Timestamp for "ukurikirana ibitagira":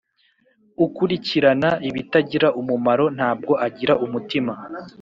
0.85-2.47